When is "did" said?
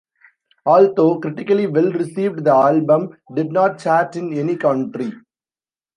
3.35-3.51